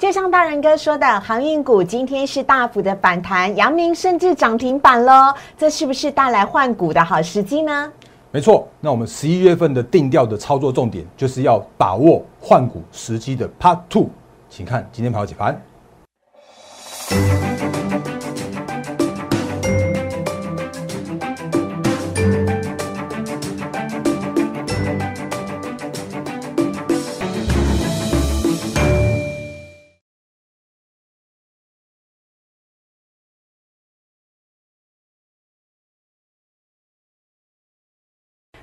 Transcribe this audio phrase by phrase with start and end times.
[0.00, 7.92] 就像大人哥说的，航运股今天是大幅的反弹，阳明甚至涨停板喽，这是不是带来换股的好时机呢？
[8.30, 14.08] 没错，那我们十一月份的定调的操作重点，就是要把握换股时机的 Part Two，
[14.48, 15.60] 请看今天盘后解盘。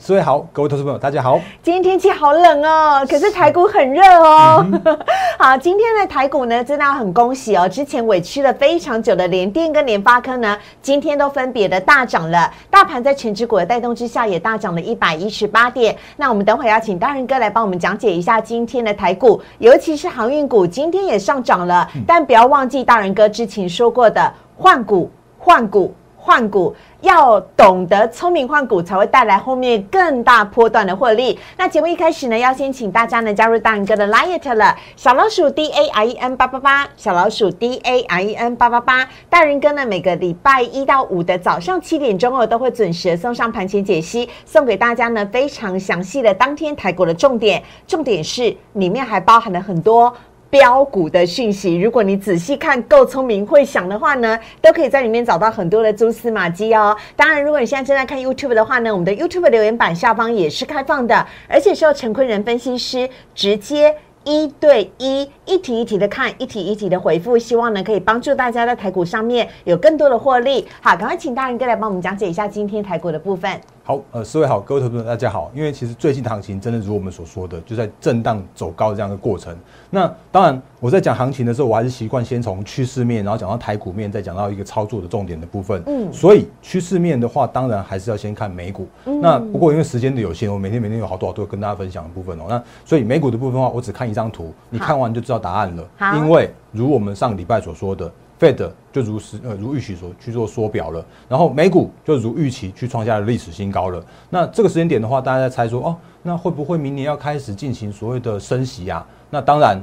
[0.00, 1.40] 四位好，各位投资朋友，大家好。
[1.60, 4.64] 今天天气好冷哦，可是台股很热哦。
[5.36, 7.68] 好，今天的台股呢，真的要很恭喜哦。
[7.68, 12.48] 之前委屈了非常久的联电跟联发科呢，今天都分别的大涨了。
[12.70, 15.96] 大盘在全指股的带动之下，也大涨了一百一十八点。
[16.16, 21.86] 那我们等会要请大仁哥来帮我们讲解一下今天的台股，尤其是航运股，今天也上涨了。
[22.06, 25.92] 但不要忘记大仁哥之前说过的换股，换股。
[26.28, 31.38] 换股要懂得聪明换股，才会带来后面更大波段的获利。
[31.56, 39.08] 那节目一开始呢，要先请大家呢加入大人哥的 Light 了，小老鼠 D A I E N 八八八，小老鼠 D A I E N 八八八。
[39.30, 50.14] 大人哥呢每个礼拜一到五的早上七点钟哦，都会准时送上盘前解析，送给大家呢非常详细的当天台股的重点，重点是里面还包含了很多。
[50.50, 56.96] 标股的讯息，如果你仔细看、够聪明、会想的话呢，都可以在里面找到很多的蛛丝马迹哦。
[57.14, 63.94] 当然，如果你现在正在看 YouTube 的话呢，我们的 YouTube 留言板下方也是开放的，而且是由陈坤仁分析师直接
[64.24, 70.66] 一对一、一题一题的看，一题一题的回复，希望呢可以帮助大家在台股上面有更多的获利。
[70.80, 73.60] 好，赶快请大人哥来帮我们讲解一下今天台股的部分。
[73.88, 75.50] 好，呃，四位好，各位投资者大家好。
[75.54, 79.56] 因为其实最近的行情真的如我们所说的，就在震荡走高这样的过程。
[79.88, 85.82] 那当然，我在讲行情的时候，我还是习惯先从趋势面，然后讲到台股面，再讲到一个操作的重点的部分。
[85.86, 88.86] 嗯，所以趋势面的话，当然还是要先看美股。
[89.22, 92.44] 那不过因为时间的有限，我每天每天有好多好多跟大家分享的部分哦。
[92.46, 96.14] 那所以美股的部分的话，我只看一张图，你看完就知道答案了。
[96.14, 98.12] 因为如我们上礼拜所说的。
[98.38, 104.04] Fed 就如实呃如预期所去做缩表了，然后美股就如预期去创下了历史新高了。
[104.30, 109.04] 那这个时间点的话，大家在猜说哦，那会不会明年要开始进行所谓的升息啊？
[109.28, 109.82] 那当然，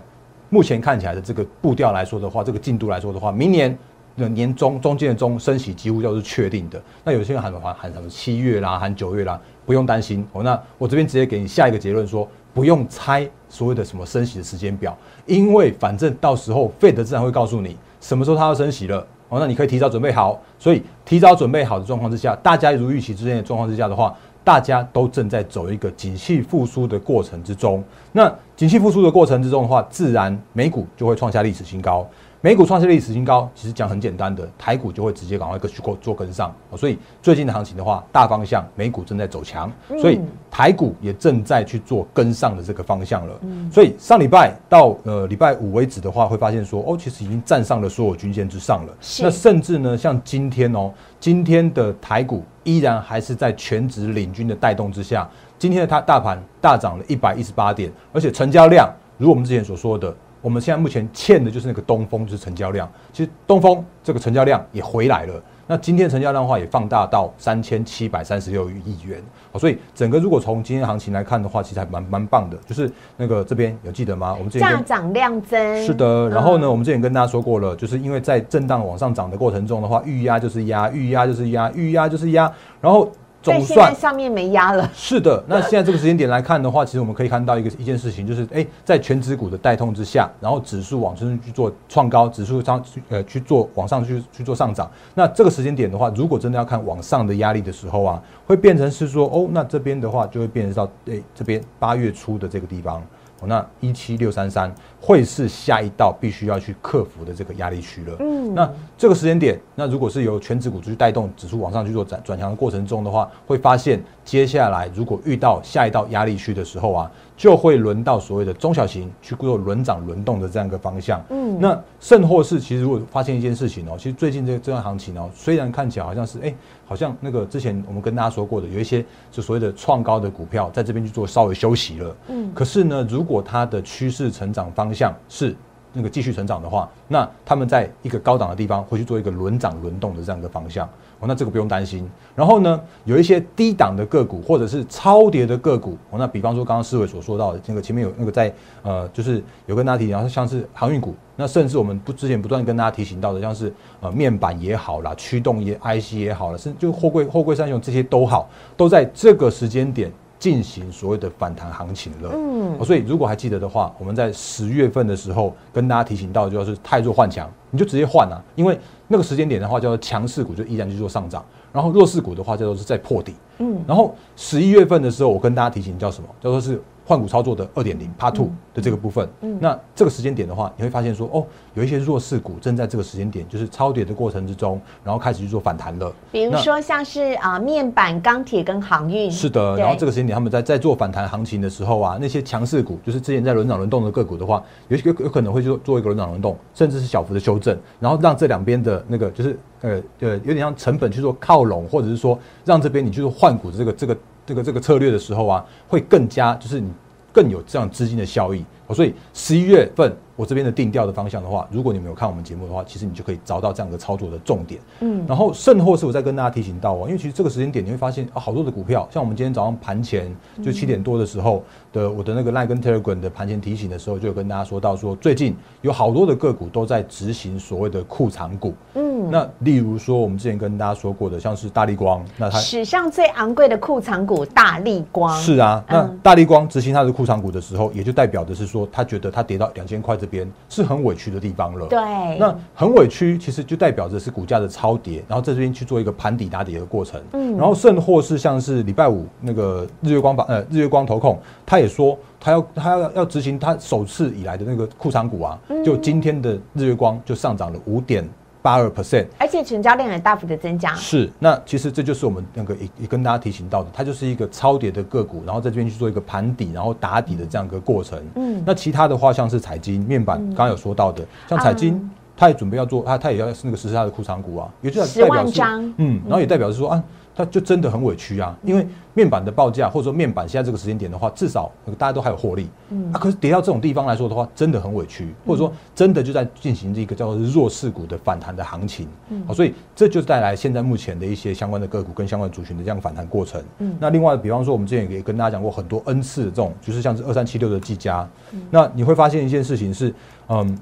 [0.50, 3.78] 目前看起来的这个步调来说的话，这个进度来说的话，明年
[4.16, 6.82] 的年中中间的中升息几乎就是确定的。
[7.04, 10.42] 那有些人喊喊喊什么七月啦，喊九月啦，不用担心哦。
[10.42, 17.76] 那我这边直接给你下一个结论说，不用猜所谓的什么升息的时间表，因为反正到时候 Fed 自然会告诉你。
[18.06, 19.00] 什么时候它要升息了？
[19.30, 20.40] 哦，那你可以提早准备好。
[20.60, 27.84] 所以提早准备好的状况之下，大家如预期之间的状况之下的话，大家都正在走一个景气复苏的过程之中。
[28.12, 32.08] 那景气复苏的过程之中的话，自然美股就会创下历史新高。
[32.45, 36.53] 美股创新历史新高，其实讲很简单的，台股就会直接赶快跟去过做跟上。
[36.78, 39.67] 所以最近的行情的话，大方向美股正在走强，
[40.00, 43.33] 所以台股也正在去做跟上的这个方向了。
[43.72, 48.94] 所以上礼拜到呃礼拜五为止的话，会发现说哦，其实已经站上了所有均线之上了。
[49.23, 55.27] 那甚至呢，像今天哦，今天的台股依然还是在全职领军的带动之下，
[55.57, 60.16] 今天的它大盘大涨了一百一十八点，而且成交量如我们之前所说的。
[60.45, 62.88] 我们现在目前欠的就是那个东风，就是成交量。
[63.11, 65.33] 其实东风这个成交量也回来了。
[65.66, 69.19] 那今天成交量的话也放大到三千七百三十六亿元。
[69.51, 72.56] 好，所以整个如果从今天行情来看的话，其实还蛮蛮棒的。
[72.67, 74.35] 就是那个这边有记得吗？
[74.38, 76.29] 我们之前涨量增是的。
[76.29, 83.12] 然后呢，我们之前跟大家说过了，就是因为在震荡往上涨的过程中的话，预压就是压，预压就是压，预压就是压，然后。
[83.53, 84.89] 总算上面没压了。
[84.94, 94.89] 是的，那现在这个时间点来看的话，其实我们可以看到一个一件事情，就是哎，在全指股的带动之下，然后指数往上去做创高，指数上呃去做往上去去做上涨。
[95.13, 103.01] 那这个时间点的话，如果真的要看往上的压力的时候啊，会变成是说哦，那这边的话就会变成到哎这边八月初的这个地方。
[103.48, 104.74] 那一七六三三
[105.06, 108.16] 会是下一道必须要去克服的这个压力区了。
[108.22, 108.68] 嗯，那
[108.98, 117.12] 这个时间点，那如果是由全指股去带动指数往上去做转转强的过程中的话，会发现接下来如果遇到下一道压力区的时候啊。
[117.38, 121.22] 就会轮到所谓的中小型去做轮涨轮动的这样一个方向。
[121.31, 126.56] 嗯，那甚或是其实如果发现一件事情哦，其实最近这个这段行情哦，虽然看起来好像是哎，
[126.86, 129.04] 好像那个之前我们跟大家说过的，有一些
[129.34, 132.16] 就所谓的创高的股票在这边去做稍微休息了。
[132.30, 135.53] 嗯，可是呢，如果它的趋势成长方向像是
[135.92, 140.89] 那个继续成长的话，那他们在一个高档的地方会去做一个轮涨轮动的这样一个方向。
[141.18, 142.06] 哦，那这个不用担心。
[142.36, 148.53] 然后呢，有一些低档的个股或者是超跌的个股，哦，那比方说刚刚思伟所说到的，那个前面有那个在
[148.83, 160.12] 呃，就是有跟大家提，然后像是航运股，那甚至我们不之前不断跟大家提醒到的，像是呃面板也好啦，驱动也 IC 也好了，甚至就货柜货柜三雄这些都好，都在这个时间点。
[160.45, 171.44] 进行所谓的反弹行情了，嗯，所以如果还记得的话，我们在十月份的时候跟大家提醒到，就是太弱换强，你就直接换啊，因为那个时间点的话叫做强势股就依然去做上涨，
[171.74, 176.30] 然后弱势股的话叫做是在破底，嗯，然后十一月份的时候，我跟大家提醒叫什么？
[176.39, 176.80] 叫做是。
[177.06, 186.12] 换股操作的二点零 Part Two 的这个部分，嗯那这个时间点的话，你会发现说，哦，有一些弱势股正在这个时间点，就是超跌的过程之中，然后开始去做反弹了。
[186.31, 189.31] 比如说像是啊面板、钢铁跟航运。
[189.31, 204.18] 是的，然后这个时间点他们在在做反弹行情的时候啊，那些强势股，就是之前在轮涨轮动的个股的话，有有有可能会做做一个轮涨轮动，甚至是小幅的修正，然后让这两边的那个就是呃呃有点像成本去做靠拢，或者是说让这边你去做换股的这个这个。
[204.45, 206.92] 这个这个策略的时候啊，会更加就是你
[207.33, 208.63] 更有这样资金的效益。
[208.94, 214.82] 所以十一月份我这边的定调的方向的话，如果你没有看我们节目的话，其实你就可以找到这样的操作的重点。
[215.00, 220.34] 嗯，然后甚或是我再跟大家提醒到哦，因为其实这个时间点你会发现啊，好多的股票，像我们今天早上盘前
[220.64, 228.74] 就七点多的时候的我的那个 Line 跟 Telegram 的盘前提醒的时候，就有跟大家说到说，最近有好多的个股都在执行所谓的库藏股。
[228.94, 235.34] 嗯，那例如说我们之前跟大家说过的，像是大力光，那它史上最昂贵的库藏股大力光。
[235.40, 238.76] 是啊，那大力光执行它的库藏股的时候，也就代表的是说。
[238.76, 241.86] 说他觉得他跌到两千块这边是很委屈的地方了。
[241.86, 242.00] 对，
[242.39, 247.22] 那很委屈，其实就代表着是股价的超跌，然后在这边去做一个盘底打底的过程。
[247.33, 258.27] 嗯，然后甚或是像是礼拜五那个日月光把呃日月光投控，他也说他要他要要执行他首次以来的那个库藏股啊，就今天的日月光就上涨了五点。
[258.65, 260.91] 八二 percent，而且成交量也大幅的增加。
[260.95, 268.19] 是，那其实这就是我们那个也也跟大家提醒到的，它就是一个超跌的个股，然后在这边去做一个盘底，然后打底的这样一个过程。
[268.33, 275.62] 嗯，那其他的话，像是彩金面板，刚刚有说到的，像彩金，它也准备要做，它它也要那个实施它的库藏股啊，也就代表是，
[275.97, 277.03] 嗯，然后也代表是说啊。
[277.36, 298.28] 它就真的很委屈啊，因为面板的报价或者说面板现在这个时间点的话，至少大家都还有获利，嗯，啊，可是跌到这种地方来说的话，真的很委屈，或者说真的就在进行这个叫做弱势股的反弹的行情，嗯，好，所以这就带来现在目前的一些相关的个股跟相关族群的这样反弹过程，嗯，那另外比方说我们之前也跟大家讲过很多 N 次的这种，就是像是二三七六的技嘉，
[298.72, 300.14] 那你会发现一件事情是，
[300.48, 300.78] 嗯。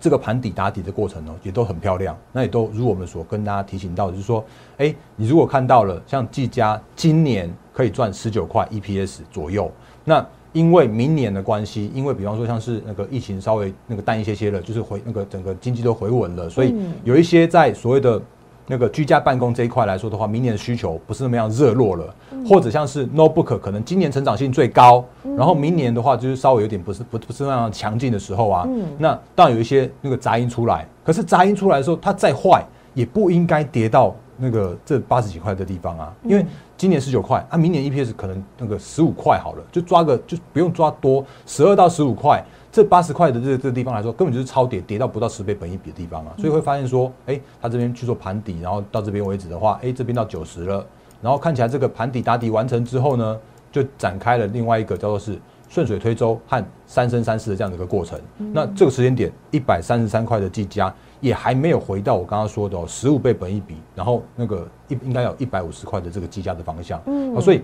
[0.00, 2.16] 这个盘底打底的过程呢，也都很漂亮。
[2.32, 4.44] 那也都如我们所跟大家提醒到的，就是说，
[4.76, 9.70] 哎，你如果看到了像技嘉今年可以赚十九块 EPS 左右，
[10.04, 16.74] 那因为明年的关系，因为比方说像是那个疫情稍微那个淡一些些了，就是回那个整个经济都回稳了，所以
[17.04, 18.20] 有一些在所谓的。
[18.70, 22.14] 那个居家办公这一块来说的话，明年的需求不是那么样热络了，
[22.46, 25.02] 或者像是 notebook 可能今年成长性最高，
[25.36, 28.68] 然后明年的话就是稍微有点不是不不是那样强劲的时候啊，
[28.98, 32.62] 那当然有一些那个杂音出来，可是杂音出来的时候，它再坏
[32.92, 36.46] 也不应该跌到那个这八十几块的地方啊，因为
[36.76, 42.42] 今年十九块啊，明年 EPS 可能那个十五块好了，就抓个就不用抓多，十二到十五块。
[42.70, 50.86] 这八十块的这这个地方来说，根本就是超跌，跌到不到十倍本一比的地方啊，所以会发现说，哎，它这边去做盘底，然后到这边为止的话，哎，这边到九十了，
[51.22, 53.40] 然后看起来这个盘底打底完成之后呢，
[53.72, 55.36] 就展开了另外一个叫做是
[55.68, 58.20] 顺水推舟和三生三世的这样的一个过程。
[58.52, 67.00] 那这个时间点，一百三十三块的计价也还没有回到我刚刚说的哦，十五倍本一比，然后那个一应该有一百五十块的这个计价的方向。
[67.06, 67.62] 嗯，所以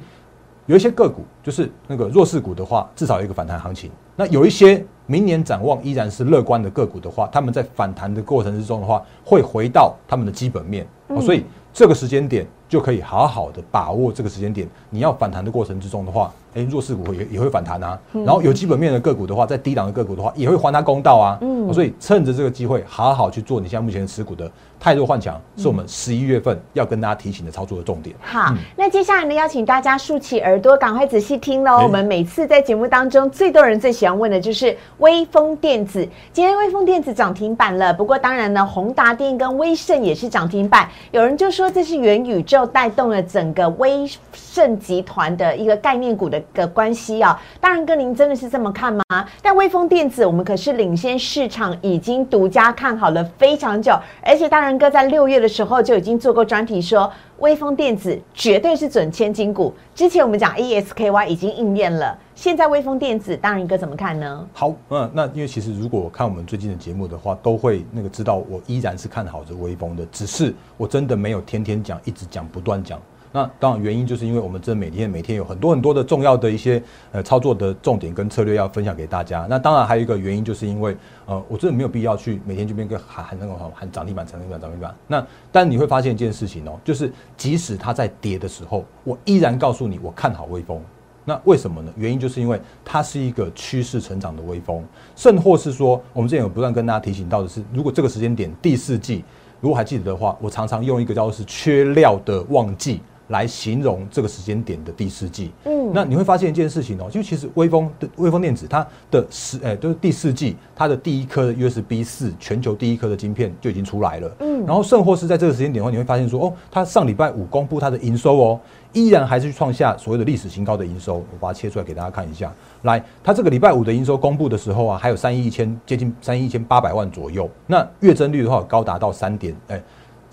[0.66, 3.90] 有一些个股就是那个弱势股的话，至少有一个反弹行情。
[4.16, 4.84] 那有一些。
[5.06, 10.86] 明年展望依然是乐观的个股的话，他们在反弹的过程之中的话，会回到他们的基本面，
[11.20, 11.44] 所以
[11.74, 14.68] 这个时间点就可以好好的把握这个时间点。
[14.90, 16.32] 你要反弹的过程之中的话。
[16.56, 21.36] 哎，弱势股也也会反弹啊，然后有基本面的个股的话，在低档的个股的话，也会还它公道啊。
[21.40, 28.14] 嗯，所以趁着这个机会，好好去做你现在目前持股的太弱换强，是我们十一月份要跟大家提醒的操作的重点。
[28.20, 31.82] 好，那接下来呢，邀请大家竖起耳朵，赶快仔细听喽。
[31.82, 36.08] 我们每次在节目当中，最多人最喜欢问的就是微风电子。
[36.32, 40.88] 今天微风电子涨停板了，不过当然呢，宏达电跟威盛也是涨停板。
[41.10, 46.40] 有人就说这是元宇宙带动了整个威盛集团的一个概念股的。
[46.52, 49.02] 个关系啊，大仁哥，您真的是这么看吗？
[49.42, 53.92] 但威风电子，我们可是领先市场，已经独家看好了非常久，
[54.22, 59.74] 而且大仁哥在六月的时候就已经做过专题，说威风电子绝对是准千金股。
[59.94, 64.48] 之前我们讲 ESKY 已经应验了，现在微风电子，当然哥怎么看呢？
[64.52, 73.00] 好，嗯，那因为其实如果看我们最近的节目的话，都会那个知道我依然是看好这微风的，只是我真的没有天天讲，一直讲，不断讲。
[73.30, 76.80] 那当然，原因就是因为我们真的每天每天有很多很多的重要的一些
[77.12, 79.46] 呃操作的重点跟策略要分享给大家。
[79.48, 84.94] 那当然还有一个原因，就是因为呃，我真的没有必要去每天这边跟喊喊那个喊涨停板、涨停板、涨停板。
[85.06, 90.80] 那但你会发现一件事情哦，就是即使它在跌的时候，我依然告诉你我看好微风。
[91.24, 91.92] 那为什么呢？
[91.96, 94.84] 原因就是因为它是一个趋势成长的微风，
[95.16, 99.24] 甚或是说我们之前有不断跟大家提醒到的是，如果这个时间点第四季，
[99.60, 103.00] 如果还记得的话，我常常用一个叫做是缺料的旺季。
[103.34, 118.60] 来形容这个时间点的第四季，嗯，那你会发现一件事情哦，就其实微风的微风电子它的十诶，就是第四季它的第一颗 USB 四全球第一颗的晶片就已经出来了，嗯，然后甚或是在这个时间点的话，你会发现说哦，它上礼拜五公布它的营收哦，
[118.92, 129.82] 依然还是创下所谓的历史新高的营收，我把它切出来给大家看一下，来，它这个礼拜五的营收公布的时候啊，还有三亿一千接近三亿一千八百万左右，那月增率的话高达到三点诶。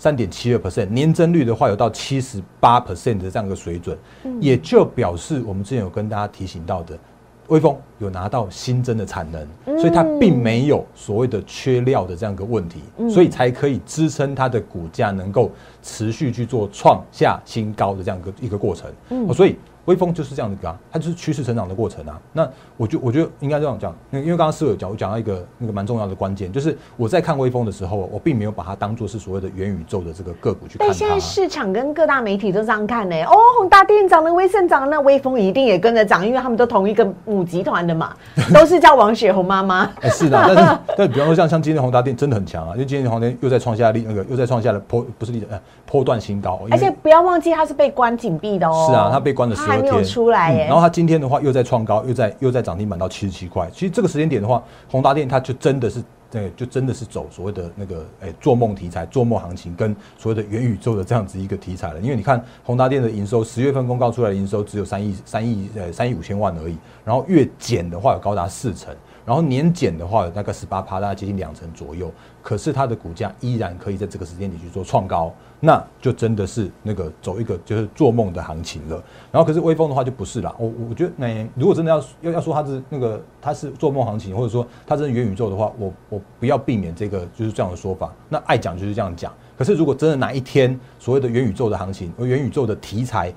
[0.02, 3.96] 三点七二 percent 年增率的话，有到七十八 percent 的这样一个水准，
[4.40, 6.98] 也就表示我们之前有跟大家提醒到的，
[7.46, 9.46] 威风有拿到新增的产能，
[9.78, 15.52] 所以它并没有所谓的缺料的这样一个问题，所以才可以支撑它的股价能够
[15.84, 19.54] 持续去做创下新高的这样一个一个过程，所以。
[19.86, 22.20] 微风就是这样子啊，它就是趋势成长的过程啊。
[22.32, 30.86] 那我就我觉得应该这样讲，因为刚刚师有讲，我讲到一个那个蛮重要的关键，就是我在看微风的时候，我并没有把它当做是所谓的元宇宙的这个个股去看。
[30.86, 33.16] 但现在市场跟各大媒体都这样看呢。
[33.24, 38.14] 哦，宏大电涨了，微盛涨了，那微风一定也跟着涨，因为他们都同一个母集团的嘛，
[38.54, 39.90] 都是叫王雪红妈妈。
[40.12, 48.86] 是的，但是 但比方说像像今天宏大电真的很强啊，因为今天宏大电又在创下历那个又在创下了坡不是历呃坡段新高，而且不要忘记它是被关紧闭的哦。
[48.88, 50.02] 是啊，它被关了十没有。
[50.04, 50.66] 出来。
[50.66, 53.70] 然后它今天的话又在创高，又在又在涨停板到七十七块。
[53.72, 62.00] 其实这个时间点的话，宏达电它就真的是对，就真的是走所谓的那个诶做梦题材、做梦行情跟所谓的元宇宙的这样子一个题材了。
[62.00, 68.94] 因为你看宏达电的营收，十月份公告出来的营收只有三亿三亿呃三亿五千万而已，然后月减的话有高达四成。
[69.24, 72.10] 然后年减的话大概十八趴，大概接近两成左右。
[72.42, 79.02] 可是它的股价依然可以在这个时间点去做创高，那就真的是那个走一个就是做梦的行情了。
[79.30, 80.52] 然后可是微风的话就不是了。
[80.58, 88.12] 我我觉得那如果真的要要要说它是那个它是做梦行情，或者说它真的元宇宙的话，我我不要避免这个就是这样的说法。
[88.28, 89.32] 那爱讲就是这样讲。
[89.56, 93.32] 可是如果真的哪一天所谓的元宇宙的行情，元宇宙的题材。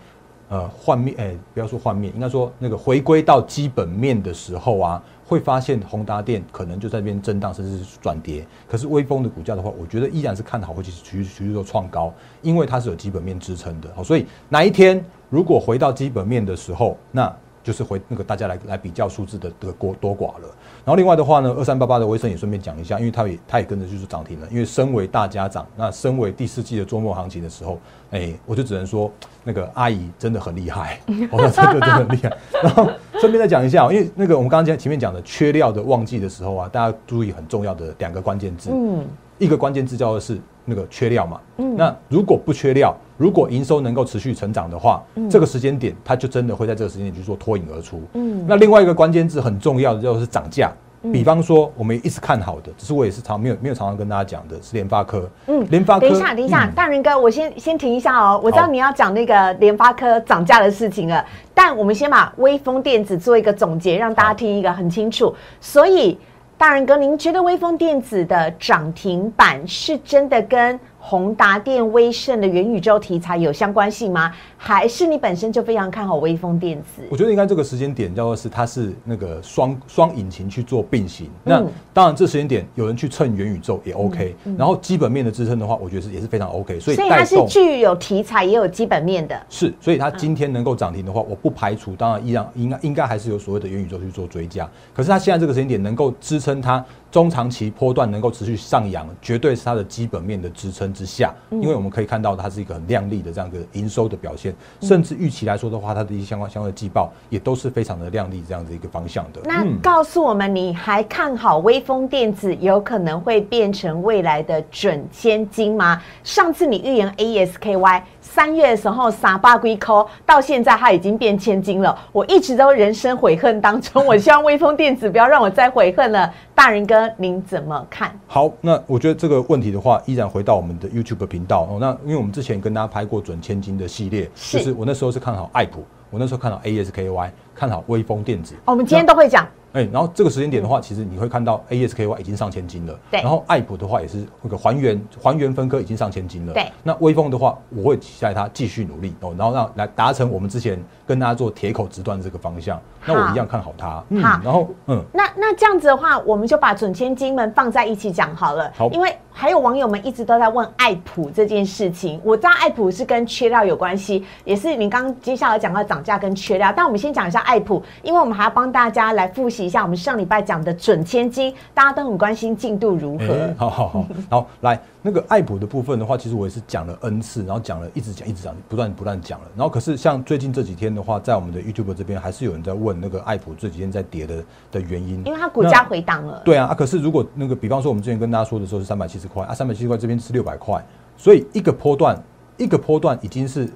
[0.47, 8.45] 呃，换面，哎，不要说换面，应该说那个回归到基本面的时候啊，会发现宏达电可能就在这边震荡，甚至是转跌。
[8.67, 12.13] 可是微风的股价的话，我觉得依然是看好，或者是持续持续做创高，
[12.43, 13.89] 因为它是有基本面支撑的。
[13.95, 20.47] 好，所以哪一天如果回到基本面的时候，那就是回那个大家来来比较数字的这个多多寡了。
[20.85, 24.47] 然后另外的话呢，二三八八的微生也顺便讲一下，因为它也它也跟着就是涨停了。
[24.51, 27.79] 因为身为大家长，那身为第四季的周末行情的时候，
[28.11, 29.11] 哎，我就只能说
[29.43, 32.37] 那个阿姨真的很厉害，我 说，真的真的厉害。
[32.61, 32.87] 然后
[33.19, 39.03] 顺便再讲一下，因为那个我们刚刚前前面讲的缺料的旺季的时候啊，大家注意很重要的两个关键字，嗯，
[39.37, 42.95] 一个关键字叫做是那个缺料嘛，嗯，那如果不缺料。
[43.17, 48.01] 如果营收能够持续成长的话，这个时间点它就真的会在这个时间点去做脱颖而出。
[48.11, 50.69] 嗯，那另外一个关键字很重要的就是涨价。
[51.13, 55.29] 比方说，我们一直看好的，只是我也是常没有没有常常跟大家讲的是联发科。
[55.47, 56.09] 嗯，联发科。
[56.09, 58.41] 等一下，等一下，大仁哥，我先先停一下哦。
[58.43, 65.33] 我知道你要讲那个联发科涨价的事情了，但我们先把微风电子做一个总结，让大家听一个很清楚。
[65.61, 66.19] 所以，
[66.57, 70.79] 大人哥，您觉得威风电子的涨停板是真的跟？
[71.07, 74.31] 宏达电、威盛的元宇宙题材有相关性吗？
[74.57, 77.03] 还是你本身就非常看好微风电子？
[77.11, 81.29] 我觉得应该这个时间点叫做是它是那个双双引擎去做并行。
[81.43, 84.35] 那当然这时间点有人去蹭元宇宙也 OK。
[84.57, 86.79] 然后基本面的支撑的话，我觉得是也是非常 OK。
[86.79, 89.39] 所以它是具有题材也有基本面的。
[89.47, 94.67] 是，所以它今天能够涨停的话，我不排除当然依然应该应该还是有所谓的元宇宙去做追加。
[94.91, 96.83] 可是它现在这个时间点能够支撑它。
[97.15, 109.39] 中长期波段能够持续上扬，绝对是它的基本面的支撑之下，因为我们可以看到它是一个很亮丽的这样一个营收的表现，甚至预期来说的话，它的一些相关相关的季报也都是非常的亮丽这样的一个方向的。
[109.45, 116.01] 那告诉我们，你还看好微风电子有可能会变成未来的准千金吗？
[116.21, 118.01] 上次你预言 ASKY。
[118.35, 121.97] 三月的时候撒八龟抠，到现在它已经变千金了。
[122.11, 126.29] 我一直都人生悔恨当中，我希望微风电子不要让我再悔恨了。
[126.53, 128.11] 大人哥，您怎么看？
[128.27, 131.77] 好，那我觉得这个问题的话，依然回到我们的 YouTube 频道哦。
[131.79, 138.53] 那因为我们之前跟大家拍过准千金的系列，就是我那时候是看好爱普，我那时候看好 ASKY，看好微风电子。
[138.65, 139.47] 哦我们今天都会讲。
[139.75, 143.21] 哎，然后这个时间点的话，其实你会看到 ASKY 已经上千金了，对。
[143.21, 146.71] 然后爱普的话也是那个还原还原分割已经上千金了，对。
[146.81, 152.79] 那微风的话，我会期待它继续努力哦，然后让来达成我们之前跟大家做铁口直断的这个方向。
[153.05, 154.03] 那我一样看好它。
[154.09, 158.71] 嗯，然后嗯，那那这样子的话，我们就把准千金们放在一起讲好了。
[158.75, 162.19] 好，因为还有网友们一直都在问爱普这件事情。
[162.23, 166.73] 我知道爱普是跟缺料有关系，也是你刚接下来讲到涨价跟缺料。
[166.75, 170.45] 但我们先讲一下爱普，因为我们还要帮大家来复习一下我们上礼拜。
[170.45, 173.51] 讲的准千金，大家都很关心进度如何。
[173.57, 179.47] 好好好，好 来那个爱普的部分的话，其实我也是讲了 N 次，然后讲了一直讲一直讲，不断不断讲了。
[179.55, 184.43] 然后可是像最近这几天的话，在我们的 YouTube 这边还是有人在问那个爱普这几天在跌的
[184.73, 186.41] 的原因，因为它股价回档了。
[186.45, 190.85] 对啊，啊可是如果那个比方说我们之前跟大家说的时候是三百七十块啊，三百七十块这边是六百块，
[191.17, 192.21] 所以一个波段
[192.57, 193.67] 一个波段已经是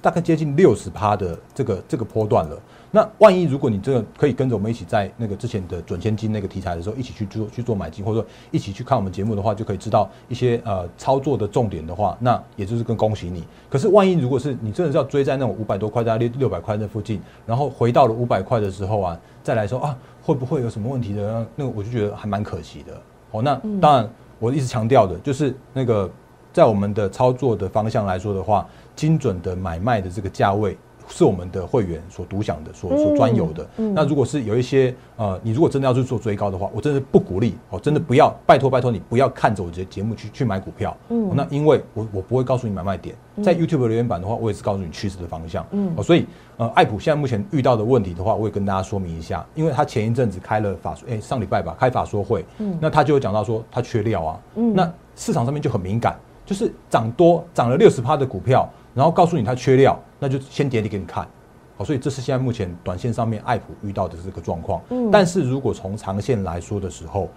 [0.00, 2.56] 大概接近六十趴的这个这个波段了。
[2.96, 13.44] 那万一如果你这个可以跟着我们一起在那个之前的准千金那个题材的时候一起去做去做买进，或者说一起去看我们节目的话，就可以知道一些呃操作的重点的话，那也就是更恭喜你。
[13.68, 21.46] 可是万一如果是你真的是要追在那种五百多块在六六百块那附近，然后回到了五百块的时候啊，再来说啊会不会有什么问题的？
[21.54, 22.98] 那个我就觉得还蛮可惜的。
[23.32, 26.10] 哦，那当然我一直强调的就是那个
[26.50, 30.78] 在我们的操作的方向来说的话，精准的买卖的这个价位。
[31.08, 33.66] 是我们的会员所独享的，所所专有的。
[33.76, 40.96] 那如果是有一些呃，你如果真的要去做追高的话，我真的不鼓励哦，真的不要，拜托拜托你不要看着我这节目去去买股票。
[41.08, 45.66] 嗯，那因为我我不会告诉你买卖点，在 YouTube 留言板的话，我也是告诉你趋势的方向。
[45.70, 58.68] 嗯，哦，所以呃，爱普现在目前遇到的问题的话，我也跟大家说明一下，因为他前一阵子开了法说，哎，上礼拜吧，开法说会，嗯，那他就有讲到说他缺料啊，嗯，那市场上面就很敏感，就是涨多涨了六十趴的股票。
[58.96, 61.28] 然后告诉你它缺料，那就先跌跌给你看，
[61.76, 64.80] 好，所以这是现在目前短线上面爱普遇到的这个状况。
[64.88, 67.28] 嗯，但是如果从长线来说的时候，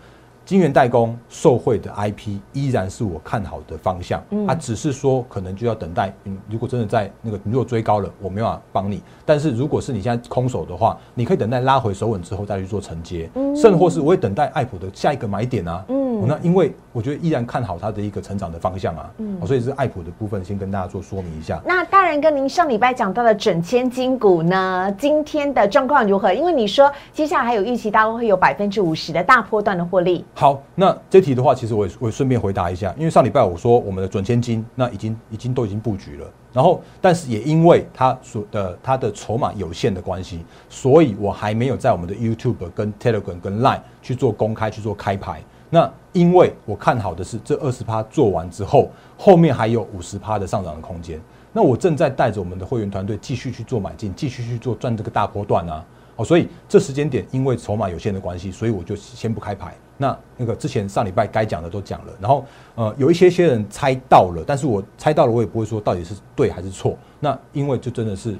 [0.46, 4.24] 晶圆代工受惠的 IP 依然是我看好的方向。
[4.30, 6.13] 嗯，它只是说可能就要等待。
[6.24, 9.04] 嗯，如果真的在那个你如果追高了，我没办法帮你。
[9.25, 13.30] 但是如果是你现在空手的话，你可以等待拉回手稳之后再去做承接。
[13.36, 15.84] 嗯，甚或是我会等待爱普的下一个买点啊。
[15.89, 15.99] 嗯。
[16.27, 21.62] 那因为我觉得依然看好它的一个成长的方向啊，嗯，所以是爱普的部分先跟大家做说明一下。
[21.65, 26.34] 那大人跟您上礼拜讲到的整千金股呢，今天的状况如何？
[26.34, 30.25] 因为你说接下来还有预期，大概会有百分之五十的大波段的获利。
[30.34, 45.41] 好，那这题的话，其实我也我也顺便回答一下，因为上礼拜我说我们的准千金那已经已经都已经布局了，然后但是也因为它所的它的筹码有限的关系，所以我还没有在我们的 YouTube 跟 Telegram 跟 Line 去做公开去做开牌。
[45.69, 51.22] 那因为我看好的是这二十趴做完之后，后面还有五十趴的上涨的空间。
[51.54, 55.86] 那我正在带着我们的会员团队继续去做买进，继续去做赚这个大波段啊。
[56.15, 59.76] 哦，所以这时间点因为筹码有限的关系，所以我就先不开牌。
[59.98, 62.45] 那那个之前上礼拜该讲的都讲了，然后
[62.76, 66.98] 呃有一些些人猜到了，但是我猜到了我也不会说到底是对还是错。
[67.19, 68.36] 那因为就真的是，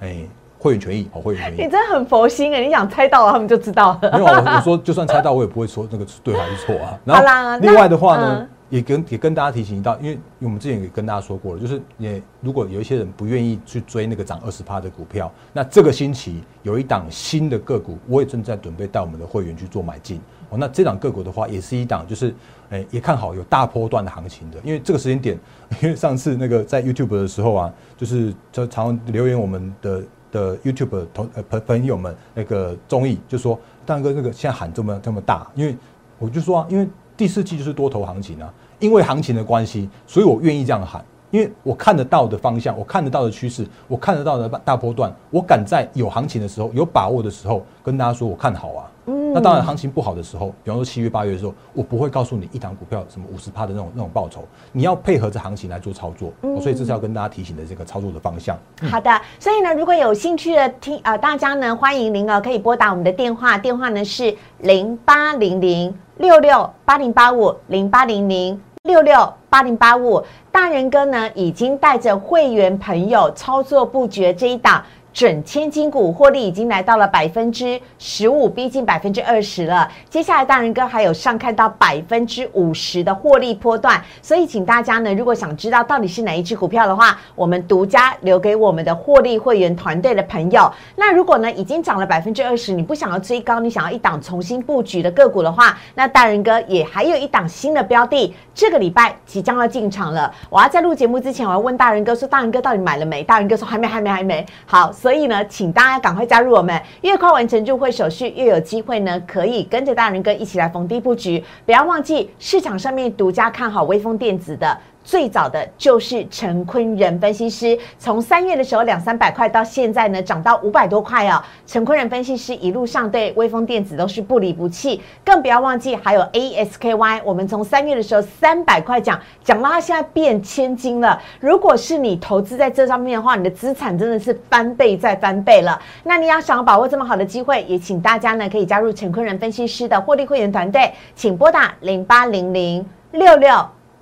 [0.00, 0.26] 哎。
[0.62, 2.60] 会员权益哦，会员权益，你真的很佛心哎！
[2.60, 4.12] 你想猜到了，他们就知道了。
[4.12, 6.96] 没有，我说就算猜到，我也不会说那个对还是错啊。
[7.04, 20.56] 然后另外的话呢，也跟也跟大家提醒到，因为我们之前也跟大家说过了，就是也如果有一些人不愿意去追那个涨二十趴的股票，那这个星期有一档新的个股，我也正在准备带我们的会员去做买进哦。
[20.56, 22.32] 那这档个股的话，也是一档就是
[22.70, 25.36] 诶也看好有大波段的行情的，因为这个时间点，
[25.82, 30.00] 因为上次那个在 YouTube 的时候啊，就是就常留言我们的。
[30.32, 35.76] 的 YouTube 同呃朋朋友们那个综艺就说，大哥这个现在喊这么这么大，因为
[36.18, 48.90] 我就说啊，因为第四季就是多头行情啊，因为行情的关系，所以我愿意这样喊，因为我看得到的方向，我看得到的趋势，我看得到的大波段，我敢在有行情的时候，有把握的时候跟大家说我看好啊。
[49.32, 56.32] 那当然，行情不好的时候，比方说七月、八月的时候，我不会告诉你一档股票什么五十趴的那种那种报酬，你要配合着行情来做操作。
[56.60, 58.58] 所以这是要跟大家提醒的这个操作的方向。
[58.90, 70.22] 好的，所以呢，如果有兴趣的听啊，大家呢欢迎您哦，可以拨打我们的电话，电话呢是零八零零六六八零八五零八零零六六八零八五。
[70.50, 74.84] 大人哥呢已经带着会员朋友操作布局这一档。
[75.12, 79.86] 准千金股获利已经来到了百分之十五，逼近百分之二十了。
[80.08, 90.72] 接下来大人哥还有上看到百分之五十的获利波段，所以请大家呢，如果想知道到底是哪一只股票的话，我们独家留给我们的获利会员团队的朋友。
[90.96, 100.32] 那如果呢已经涨了百分之二十，你不想要追高，你想要一档重新布局的个股的话，那大人哥也还有一档新的标的，这个礼拜即将要进场了。
[100.48, 103.22] 我要在录节目之前，我要问大人哥说，大人哥到底买了没？
[103.22, 104.46] 大人哥说还没，还没，还没。
[104.64, 104.90] 好。
[105.02, 111.42] 所以呢，请大家赶快加入我们，越快完成入会手续，越有机会呢，可以跟着大人哥一起来逢低布局。
[111.66, 114.78] 不要忘记市场上面独家看好微风电子的。
[115.04, 121.42] 最早的就是陈坤仁分析师，从三月的时候两三百块到现在呢涨到五百多块哦。
[121.66, 131.20] 陈坤仁分析师一路上对微风电子都是不离不弃，更不要忘记还有 ASKY，我们从三月的时候三百块讲讲到它现在变千金了。
[131.40, 135.80] 如果是你投资在这上面的话，你的资产真的是翻倍再翻倍了。
[136.04, 143.50] 那你要想要把握这么好的机会，也请大家呢可以加入陈坤仁分析师的获利会员团队，请拨打零八零零六六。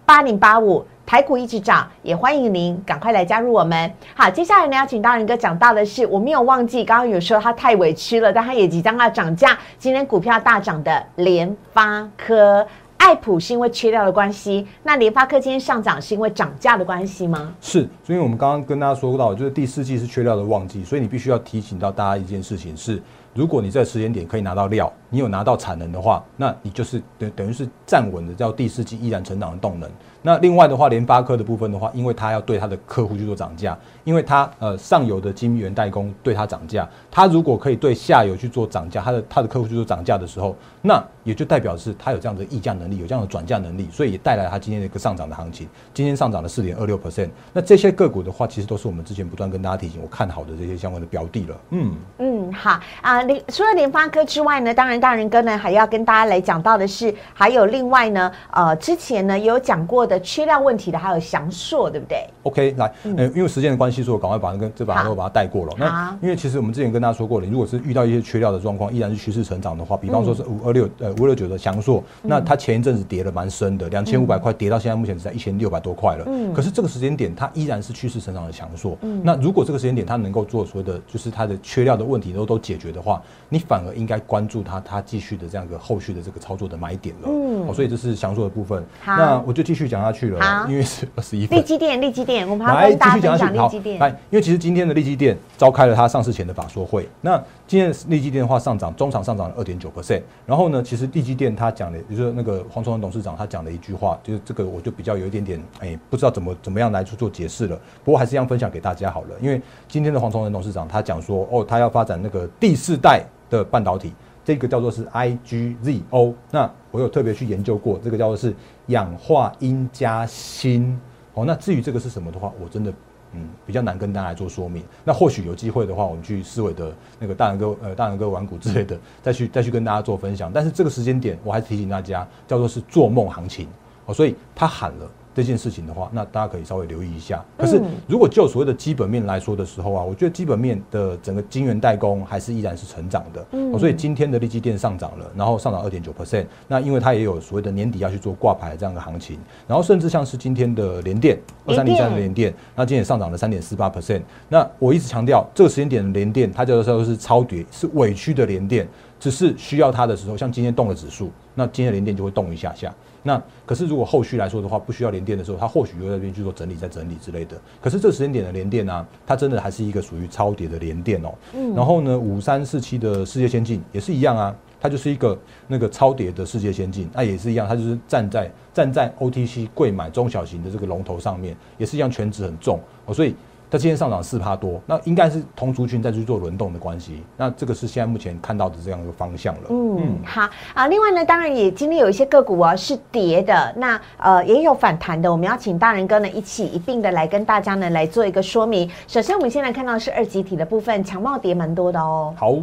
[0.06, 3.92] 八零八五台股一直涨，也欢迎您赶快来加入我们。
[4.14, 9.58] 好，接下来呢要请大仁哥讲到的是，我没有忘记，刚刚有说他太委屈了，但他也即将要涨价。
[9.76, 12.64] 今天股票大涨的联发科、
[12.96, 17.52] 爱普是因为缺料的关系，那联发科今天上涨是因为涨价的关系吗？
[17.60, 23.02] 是，所以我们刚刚跟大家说到，就是第四季是缺料的旺季，所以你必须要提醒到大家一件事情是。
[23.34, 29.88] 如果你在时间点可以拿到料，你有拿到产能的话，那你就是等等于是站稳的，叫第四季依然成长的动能。
[30.22, 45.66] 那另外的话，联发科的部分的话，因为它要对它的客户去做涨价，因为它呃上游的晶圆代工对它涨价，它如果可以对下游去做涨价，它的它的客户去做涨价的时候，那也就代表是它有这样的溢价能力，有这样的转嫁能力，所以也带来它今天的一个上涨的行情。
[45.94, 47.30] 今天上涨了四点二六 percent。
[47.54, 51.60] 那这些个股的话，其实都是我们之前不断跟大家提醒我看好的这些相关的标的了。
[51.70, 60.00] 嗯嗯，好啊，联除了联发科之外呢，当然大人哥呢还要跟大家来讲到的是，还有另外呢，呃，之前呢也有讲过。
[60.10, 65.72] 的缺料问题的还有翔硕，对不对？OK，来，嗯，因为时间的关系，所以我赶快把那个这把都把它带过了。
[65.78, 76.24] 那因为其实我们之前跟大家说过了，如果是遇到一些缺料的状况，依然是趋势成长的话，比方说是五二六呃五二六九的翔硕，那它前一阵子跌了蛮深的，两千五百块跌到现在目前只在一千六百多块了。
[76.26, 78.98] 嗯，可是这个时间点它依然是趋势成长的翔硕。
[79.02, 83.09] 嗯，那如果这个时间点它能够做所谓的就是它的缺料的问题都都解决的话，
[83.48, 87.28] 你反而应该关注它它继续的这样一个后续的这个操作的买点了。
[87.28, 88.84] 嗯，所以这是详述的部分。
[89.02, 90.86] 好那我就继续讲下去了，因为。
[90.90, 91.46] 是二十一。
[91.46, 93.56] 利基店，利基店，我们来继续讲下去。
[93.56, 93.70] 好，
[94.00, 97.08] 来，因为其实今天的利基店召开了它上市前的法说会。
[97.20, 100.20] 那今天利基电的话上涨，中场上涨了二点九 percent。
[100.44, 107.80] 然后呢，其实利基电他讲的，也就是那个黄崇文董事长他讲的一句话，就是这个我就比较有一点点，哎，不知道怎么怎么样来去做解释了。
[108.02, 109.36] 不过还是一样分享给大家好了。
[109.40, 114.12] 因为今天的黄崇文董事长他讲说，哦，他要发展那个第四代的半导体。
[114.44, 118.52] 这个叫做是 IGZO，那我有特别去研究过，这个叫做是
[118.86, 120.98] 氧化铟加锌。
[121.34, 122.92] 哦，那至于这个是什么的话，我真的
[123.32, 124.82] 嗯比较难跟大家来做说明。
[125.04, 130.50] 那或许有机会的话，我们去思维的那个大人哥呃大人哥玩股之类的， 再去再去跟大家做分享。
[130.52, 133.68] 但是这个时间点，我还是提醒大家，叫做是做梦行情。
[134.06, 135.10] 哦，所以他喊了。
[135.40, 137.42] 这件事情的话，那大家可以稍微留意一下。
[137.56, 143.46] 可是，如果就所谓的基本面来说的时候啊，我觉得基本面的整个晶圆代工还是依然是成长的。
[143.52, 146.44] 嗯，所以今天的利基电上涨了，然后上涨二点九 percent。
[146.68, 154.20] 那因为它也有所谓的年底要去做挂牌这样的行情，然后甚至像是今天的联电二三零三的联电，那今天也上涨了三点四八 percent。
[154.48, 158.86] 那我一直强调，这个时间点的联电，它叫做是超跌，是委屈的联电，
[159.18, 162.92] 只是需要它的时候，像今天动了指数，那今天联电就会动一下下。
[163.22, 167.60] 那可是，如果后续来说的话，不需要连电的时候，它或许又在那边去做整理、再整理之类的。
[167.80, 171.34] 可是这时间点的连电呢，它真的还是一个属于超跌的连电哦。
[171.54, 171.74] 嗯。
[171.74, 183.34] 然后呢，五三四七的世界先进也是一样啊，它就是一个那个超跌的世界先进，那也是一样，它就是站在站在 OTC 贵买中小型的这个龙头上面，也是一样，全值很重哦，所以。
[183.70, 189.60] 它今天上涨四趴多，那应该是同族群在去做轮动的关系，那这个是现在目前看到的这样一个方向了。
[189.68, 190.88] 嗯，好啊。
[190.88, 198.90] 另外呢，当然也今天有一些个股啊是跌的，那呃也有反弹的，我们要请大人哥呢一起一并的来跟大家呢来做一个说明。
[199.06, 202.34] 首先，我们先来看到是二级体的部分，强茂跌蛮多的哦。
[202.36, 202.56] 好，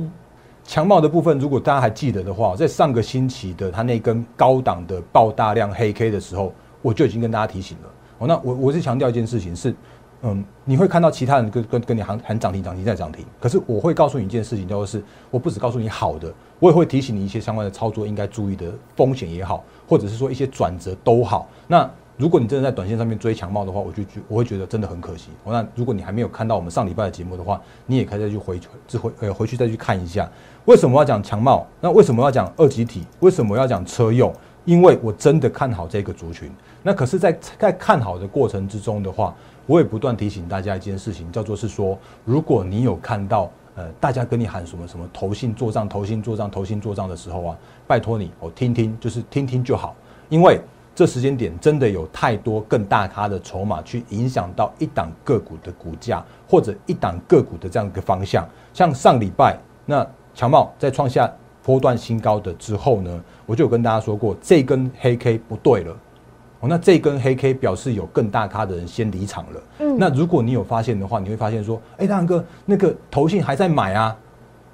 [0.65, 7.89] 强茂的部分，如果大家还记得的话，在上个星期的它那根高档的爆大量黑 K 的时候，我就已经跟大家提醒了。
[8.17, 9.73] 哦，那我我是强调一件事情是。
[10.23, 21.47] 嗯，你会看到其他人跟跟跟你喊喊涨停涨停再涨停，可是我会告诉你一件事情，就是我不只告诉你好的，我也会提醒你一些相关的操作应该注意的风险也好，或者是说一些转折都好。
[21.67, 25.29] 那如果你真的在短线上面追强茂的话，我就觉我会觉得真的很可惜。
[25.45, 30.27] 那如果你还没有看到我们上礼拜的节目的话，你也可以再去回这回呃回去再去看一下，
[30.65, 31.67] 为什么要讲强茂？
[31.79, 33.05] 那为什么要讲二级体？
[33.19, 34.33] 为什么要讲车用？
[34.65, 36.51] 因为我真的看好这个族群。
[36.83, 39.33] 那可是，在在看好的过程之中的话，
[39.67, 49.95] 我也不断提醒大家一件事情，叫做是说，如果你有看到呃大家跟你喊什么什么投信做账、投信做账、投信做账的时候啊，拜托你，我听听，就是听听就好，
[50.29, 50.59] 因为。
[50.97, 58.43] 这时间点真的有太多更大咖的筹码去影响到一档个股的股价，或者一档个股的这样一个方向。
[58.73, 60.03] 像上礼拜那
[60.33, 65.95] 强茂在创下波段新高的之后呢，我就有跟大家说过，这根黑 K 不对了。
[66.59, 69.61] 哦，那这根黑 K 表示有更大咖的人先离场了。
[69.79, 74.17] 嗯，那如果你有发现的话，你会发现说，哎，大哥，那个投信还在买啊？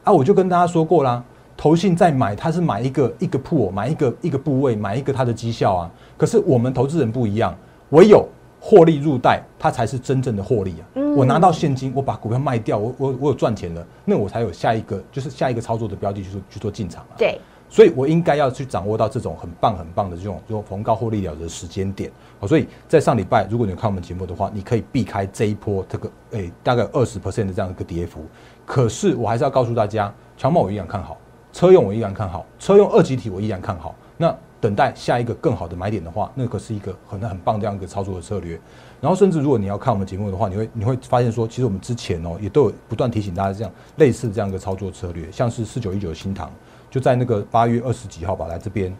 [0.05, 1.23] 啊，我就跟大家说过啦。
[1.55, 5.91] 投信在买，它是买一个一个铺，买一个一个部位，买一个它的绩效啊。
[6.17, 7.55] 可是我们投资人不一样，
[7.89, 8.27] 唯有
[8.59, 10.83] 获利入袋，它才是真正的获利啊。
[11.15, 17.13] 我拿到现金，我把股票卖掉，我我我有赚钱了，那我才有下一个就是下一个操作的标的去做去做进场啊。
[17.17, 17.39] 对，
[17.73, 22.11] 所以我应该要去掌握到这种很棒很棒的这种就逢高获利了的时间点。
[22.39, 28.23] 好，所以在上礼拜，如果你看我们节目的话，你可以避开这一波这个诶大概二十 percent 的这样一个跌幅。
[28.63, 31.17] 可是我还是要告诉大家，强茂我依然看好。
[31.51, 33.95] 车用我依然看好，车用二级体我依然看好。
[34.17, 38.59] 那等待下一个更好的买点的话，那可是一个很很棒这样一个操作的策略。
[39.01, 46.51] 然后甚至如果你要看我们节目的话，你会你会发现说，其实我们之前哦也都有不断提醒大家这样类似这样一个操作策略，像是四九一九的新塘，
[46.93, 48.95] 就在那个八月二十几号吧来这边，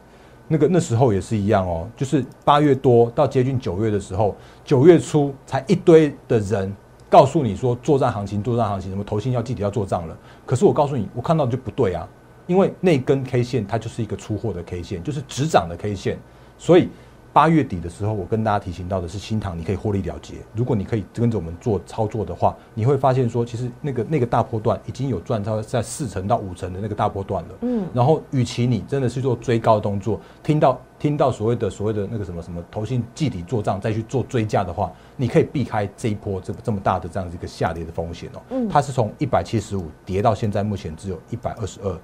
[0.47, 6.75] 那个那时候也是一样哦，就是八月多到接近九月的时候，九月初才一堆的人
[7.07, 10.17] 告诉你说作战行情，作战行情什么投信要记得要做账了。
[10.43, 12.09] 可是我告诉你，我看到就不对啊。
[12.47, 16.17] 因为那根 K 线它就是一个出货的 K 线，就是止涨的 K 线，
[16.57, 16.89] 所以
[17.33, 20.35] 八月底的时候，我跟大家提醒到的是新塘，你可以获利了结。
[20.53, 27.49] 如果你可以跟着我们做操作的话，你会发现说，其实那个那个大波段已经有赚超在四成到五成的那个大波段了。
[27.61, 27.87] 嗯。
[27.91, 38.41] 然后，与其你真的是做追高动作，听到听到所谓的所谓的那个什么什么投信计底做账再去做追加的话，你可以避开这一波这这么大的这样一个下跌的风险哦。
[38.51, 38.69] 嗯。
[38.69, 41.99] 它是从一百七十五跌到现在目前只有一百二十二。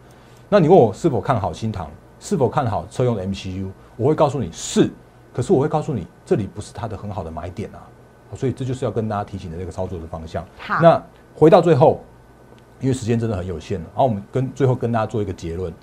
[0.49, 1.87] 那你问我是否看好新塘，
[2.19, 3.69] 是否看好车用的 MCU？
[3.95, 4.89] 我会告诉你是，
[5.39, 7.79] 可是我会告诉你这里不是它的很好的买点啊，
[8.35, 10.45] 所以这就是要跟大家提醒的这个操作的方向。
[10.57, 11.01] 好，那
[11.33, 12.01] 回到最后，
[12.81, 15.73] 因为时间真的很有限了，然后我们跟最后跟大家做一个结论：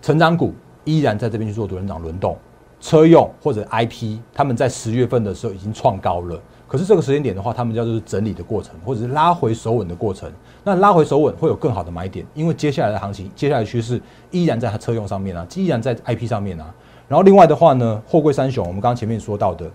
[0.00, 2.38] 成长股依然在这边去做多人长轮动，
[2.80, 6.40] 车用或者 IP，他们在十月份的时候已经创高了。
[6.68, 10.30] 可是这个时间点的话，他们叫做是整理的过程，或者是拉回手稳的过程。
[10.62, 16.72] 那拉回手稳会有更好的买点，因为接下来的行情，接下来趋势依然在它车用上面啊，依然在 IP 上面啊。
[17.08, 19.68] 然后另外的话呢，货柜三雄，我们刚刚前面说到的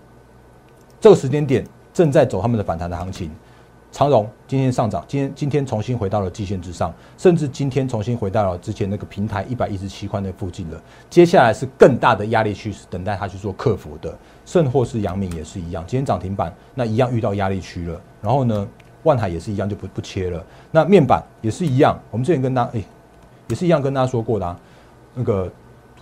[1.02, 3.32] 这个时间点正在走他们的反弹的行情。
[3.91, 10.82] 长荣今天上涨，今天今天重新回到了季线之上，甚至今天重新回到了之前那个平台一百一十七块那附近了。
[11.12, 18.02] 接下来是更大的压力趋势等待它去做克服的，甚或是阳明也是一样，今天涨停板那一样遇到压力区了。
[18.19, 18.67] 然后呢，
[19.04, 20.43] 万海也是一样就不不切了。
[20.72, 22.84] 那面板也是一样，我们之前跟大家哎，
[23.50, 24.60] 也是一样跟大家说过的，啊，
[25.13, 25.52] 那个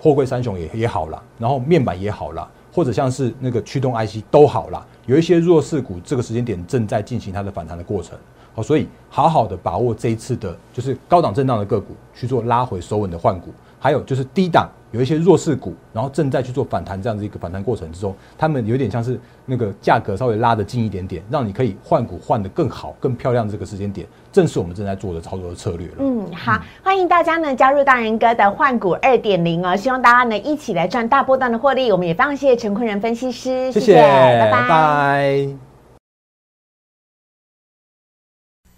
[0.01, 2.49] 货柜三雄也也好了，然后面板也好了。
[2.73, 8.17] 或者像是那个驱动 IC 都好了，有一些弱势股，这个时间点正在进行它的反弹的过程，
[8.55, 14.69] 好，所以好好的把握这一次的，就是高档震荡的个股去做拉回收稳的换股，还有就是低档。
[14.91, 23.47] 有一些弱势股，然后正在去做反弹，这样子一个反弹过程之中，他们有点像是那个价格稍微拉得近一点点，让你可以换股换得更好、更漂亮。
[23.47, 25.93] 这个时间点，正是我们正在做的操作的策略了。
[25.99, 31.89] 嗯，好，欢迎大家呢加入大人哥的换股二点零哦，希望大家呢一起来赚大波段的获利。
[31.89, 35.47] 我们也非常谢谢陈坤仁分析师，谢谢，拜拜。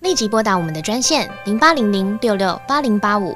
[0.02, 3.36] 立即拨打我们的专线零八零零六六八零八五。